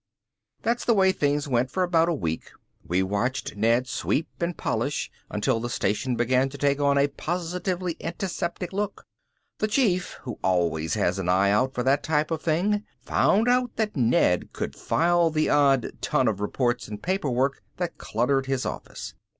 That's 0.63 0.83
the 0.83 0.95
way 0.95 1.11
things 1.11 1.47
went 1.47 1.69
for 1.69 1.83
about 1.83 2.09
a 2.09 2.13
week. 2.15 2.53
We 2.83 3.03
watched 3.03 3.55
Ned 3.55 3.87
sweep 3.87 4.27
and 4.39 4.57
polish 4.57 5.11
until 5.29 5.59
the 5.59 5.69
station 5.69 6.15
began 6.15 6.49
to 6.49 6.57
take 6.57 6.79
on 6.79 6.97
a 6.97 7.07
positively 7.09 7.97
antiseptic 8.03 8.73
look. 8.73 9.05
The 9.59 9.67
Chief, 9.67 10.13
who 10.23 10.39
always 10.43 10.95
has 10.95 11.19
an 11.19 11.29
eye 11.29 11.51
out 11.51 11.75
for 11.75 11.83
that 11.83 12.01
type 12.01 12.31
of 12.31 12.41
thing, 12.41 12.83
found 12.99 13.47
out 13.47 13.75
that 13.75 13.95
Ned 13.95 14.53
could 14.53 14.75
file 14.75 15.29
the 15.29 15.51
odd 15.51 15.91
ton 16.01 16.27
of 16.27 16.39
reports 16.41 16.87
and 16.87 16.99
paperwork 16.99 17.61
that 17.77 17.99
cluttered 17.99 18.47
his 18.47 18.65
office. 18.65 19.13